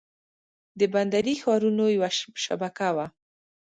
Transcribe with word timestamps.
د 0.79 0.81
بندري 0.93 1.33
ښارونو 1.41 1.85
یوه 1.95 2.09
شبکه 2.45 2.89
وه 2.95 3.07